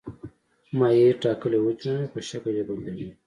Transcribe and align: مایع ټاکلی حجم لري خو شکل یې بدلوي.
مایع 0.77 1.09
ټاکلی 1.23 1.59
حجم 1.65 1.93
لري 1.97 2.07
خو 2.11 2.19
شکل 2.29 2.53
یې 2.57 2.63
بدلوي. 2.69 3.09